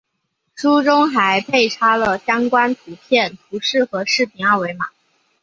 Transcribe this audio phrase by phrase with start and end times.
[0.55, 4.87] 书中还配插了相关图片、图示和视频二维码